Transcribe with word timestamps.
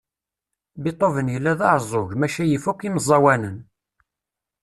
Beethoven 0.81 1.31
yella 1.33 1.53
d 1.59 1.61
aɛeẓẓug 1.67 2.09
maca 2.15 2.43
yif 2.45 2.65
akk 2.71 2.81
imeẓẓawanen. 2.87 3.57